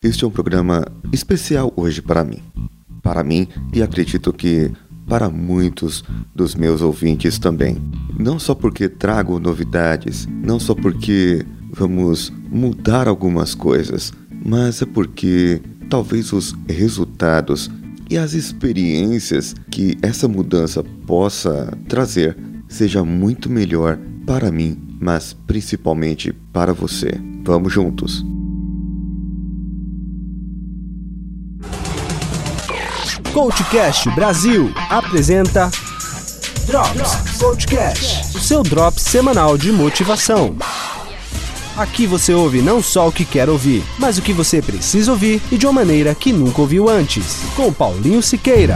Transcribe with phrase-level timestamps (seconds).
[0.00, 2.40] Este é um programa especial hoje para mim.
[3.02, 4.70] Para mim e acredito que
[5.08, 7.82] para muitos dos meus ouvintes também.
[8.16, 15.60] Não só porque trago novidades, não só porque vamos mudar algumas coisas, mas é porque
[15.90, 17.68] talvez os resultados
[18.08, 22.36] e as experiências que essa mudança possa trazer
[22.68, 27.20] seja muito melhor para mim, mas principalmente para você.
[27.42, 28.24] Vamos juntos.
[33.32, 35.70] Coachcast Brasil apresenta
[36.66, 40.56] Drops Coachcast, o seu drop semanal de motivação.
[41.76, 45.40] Aqui você ouve não só o que quer ouvir, mas o que você precisa ouvir
[45.52, 47.42] e de uma maneira que nunca ouviu antes.
[47.54, 48.74] Com Paulinho Siqueira.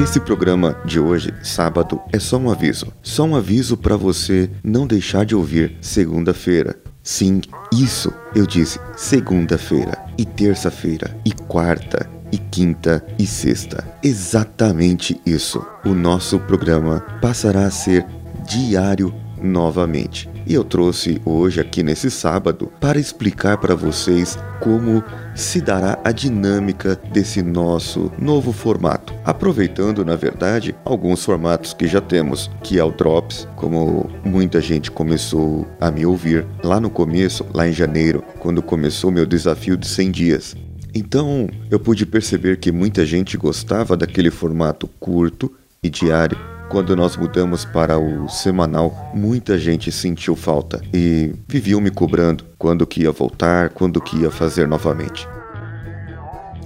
[0.00, 2.86] Esse programa de hoje, sábado, é só um aviso.
[3.02, 6.76] Só um aviso para você não deixar de ouvir segunda-feira.
[7.02, 7.40] Sim,
[7.72, 13.84] isso eu disse segunda-feira e terça-feira e quarta e quinta e sexta.
[14.00, 15.66] Exatamente isso.
[15.84, 18.06] O nosso programa passará a ser
[18.46, 20.28] diário novamente.
[20.46, 26.10] E eu trouxe hoje aqui nesse sábado para explicar para vocês como se dará a
[26.10, 32.84] dinâmica desse nosso novo formato, aproveitando, na verdade, alguns formatos que já temos, que é
[32.84, 38.24] o Drops, como muita gente começou a me ouvir lá no começo, lá em janeiro,
[38.40, 40.56] quando começou meu desafio de 100 dias.
[40.94, 47.16] Então, eu pude perceber que muita gente gostava daquele formato curto e diário quando nós
[47.16, 53.12] mudamos para o semanal, muita gente sentiu falta e viviam me cobrando quando que ia
[53.12, 55.26] voltar, quando que ia fazer novamente.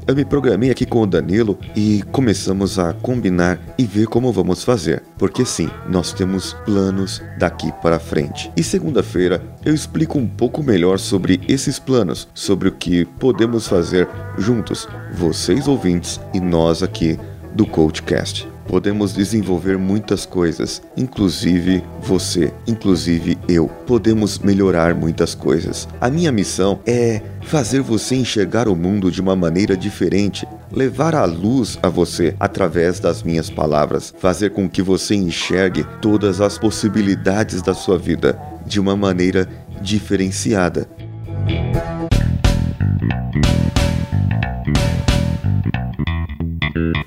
[0.05, 4.65] Eu me programei aqui com o Danilo e começamos a combinar e ver como vamos
[4.65, 8.51] fazer, porque sim, nós temos planos daqui para frente.
[8.57, 14.09] E segunda-feira eu explico um pouco melhor sobre esses planos, sobre o que podemos fazer
[14.37, 17.17] juntos, vocês ouvintes e nós aqui
[17.55, 23.69] do Coachcast podemos desenvolver muitas coisas, inclusive você, inclusive eu.
[23.87, 25.89] Podemos melhorar muitas coisas.
[26.01, 31.25] A minha missão é fazer você enxergar o mundo de uma maneira diferente, levar a
[31.25, 37.63] luz a você através das minhas palavras, fazer com que você enxergue todas as possibilidades
[37.63, 39.49] da sua vida de uma maneira
[39.81, 40.87] diferenciada.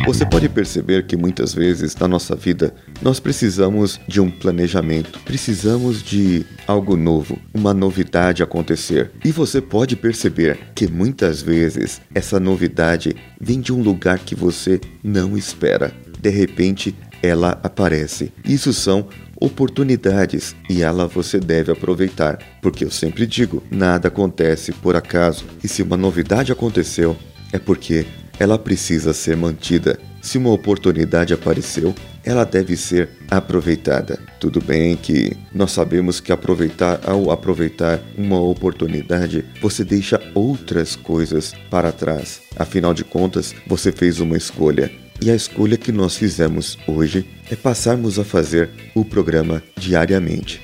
[0.05, 6.03] Você pode perceber que muitas vezes na nossa vida nós precisamos de um planejamento, precisamos
[6.03, 9.11] de algo novo, uma novidade acontecer.
[9.25, 14.79] E você pode perceber que muitas vezes essa novidade vem de um lugar que você
[15.03, 15.91] não espera.
[16.21, 18.31] De repente, ela aparece.
[18.45, 19.07] Isso são
[19.41, 25.45] oportunidades e ela você deve aproveitar, porque eu sempre digo, nada acontece por acaso.
[25.63, 27.17] E se uma novidade aconteceu,
[27.51, 28.05] é porque
[28.39, 29.99] ela precisa ser mantida.
[30.21, 34.19] Se uma oportunidade apareceu, ela deve ser aproveitada.
[34.39, 41.53] Tudo bem que nós sabemos que aproveitar ao aproveitar uma oportunidade, você deixa outras coisas
[41.69, 42.41] para trás.
[42.57, 44.91] Afinal de contas, você fez uma escolha.
[45.21, 50.61] E a escolha que nós fizemos hoje é passarmos a fazer o programa diariamente.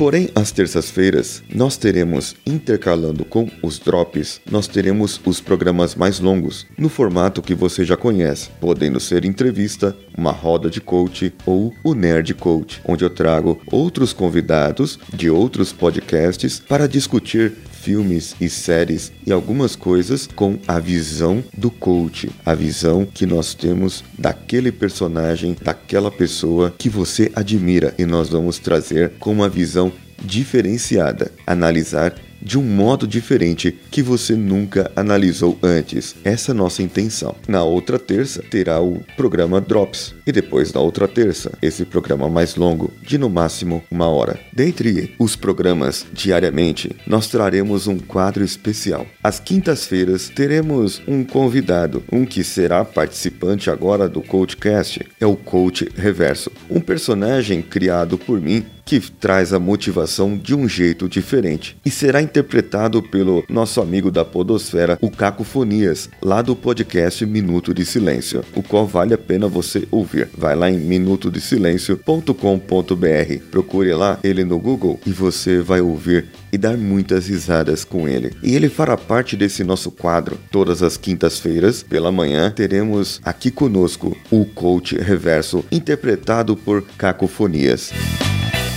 [0.00, 6.66] Porém, às terças-feiras, nós teremos, intercalando com os drops, nós teremos os programas mais longos,
[6.78, 11.92] no formato que você já conhece, podendo ser entrevista, uma roda de coach ou o
[11.92, 19.10] Nerd Coach, onde eu trago outros convidados de outros podcasts para discutir filmes e séries
[19.26, 25.56] e algumas coisas com a visão do coach, a visão que nós temos daquele personagem,
[25.62, 27.94] daquela pessoa que você admira.
[27.98, 29.89] E nós vamos trazer com uma visão
[30.20, 36.14] diferenciada, analisar de um modo diferente que você nunca analisou antes.
[36.24, 37.34] Essa é nossa intenção.
[37.46, 42.56] Na outra terça terá o programa Drops e depois na outra terça esse programa mais
[42.56, 44.38] longo, de no máximo uma hora.
[44.52, 49.06] Dentre os programas diariamente, nós traremos um quadro especial.
[49.22, 55.88] Às quintas-feiras teremos um convidado, um que será participante agora do Coachcast, é o Coach
[55.94, 61.90] Reverso, um personagem criado por mim que traz a motivação de um jeito diferente e
[61.92, 68.44] será interpretado pelo nosso amigo da Podosfera, o Cacofonias, lá do podcast Minuto de Silêncio,
[68.52, 70.28] o qual vale a pena você ouvir.
[70.36, 76.76] Vai lá em minutodesilencio.com.br, procure lá ele no Google e você vai ouvir e dar
[76.76, 78.32] muitas risadas com ele.
[78.42, 80.36] E ele fará parte desse nosso quadro.
[80.50, 87.92] Todas as quintas-feiras, pela manhã, teremos aqui conosco o coach reverso, interpretado por Cacofonias.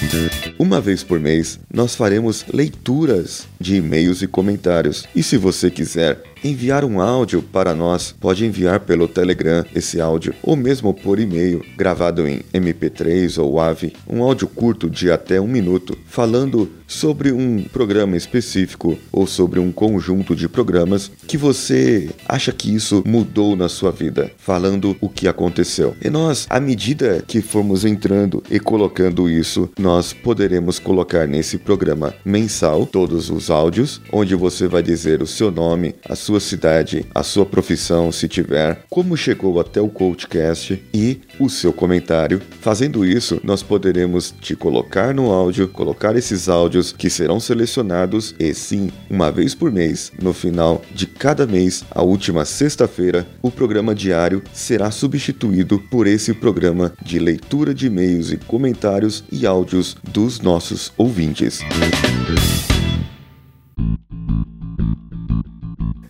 [0.10, 0.53] Thank you.
[0.58, 5.06] Uma vez por mês, nós faremos leituras de e-mails e comentários.
[5.16, 10.34] E se você quiser enviar um áudio para nós, pode enviar pelo Telegram esse áudio
[10.44, 15.48] ou mesmo por e-mail, gravado em MP3 ou AVE, um áudio curto de até um
[15.48, 22.52] minuto, falando sobre um programa específico ou sobre um conjunto de programas que você acha
[22.52, 25.96] que isso mudou na sua vida, falando o que aconteceu.
[26.04, 32.14] E nós, à medida que formos entrando e colocando isso, nós poderemos colocar nesse programa
[32.26, 37.24] mensal todos os áudios, onde você vai dizer o seu nome, a sua cidade, a
[37.24, 42.42] sua profissão, se tiver, como chegou até o Coachcast e o seu comentário.
[42.60, 48.54] Fazendo isso, nós poderemos te colocar no áudio, colocar esses áudios que serão selecionados e
[48.54, 53.96] sim, uma vez por mês, no final de cada mês, a última sexta-feira, o programa
[53.96, 60.33] diário será substituído por esse programa de leitura de e-mails e comentários e áudios dos
[60.42, 61.62] nossos ouvintes.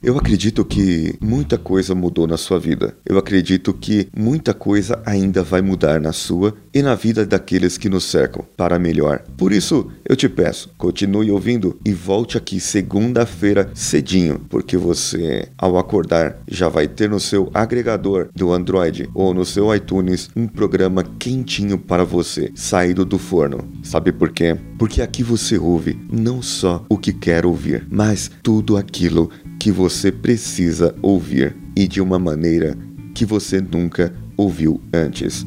[0.03, 2.93] Eu acredito que muita coisa mudou na sua vida.
[3.05, 7.87] Eu acredito que muita coisa ainda vai mudar na sua e na vida daqueles que
[7.87, 9.23] nos cercam para melhor.
[9.37, 15.77] Por isso, eu te peço, continue ouvindo e volte aqui segunda-feira cedinho, porque você, ao
[15.77, 21.05] acordar, já vai ter no seu agregador do Android ou no seu iTunes um programa
[21.17, 23.71] quentinho para você, saído do forno.
[23.81, 24.57] Sabe por quê?
[24.77, 29.31] Porque aqui você ouve não só o que quer ouvir, mas tudo aquilo
[29.63, 32.77] que você precisa ouvir e de uma maneira
[33.15, 35.45] que você nunca ouviu antes.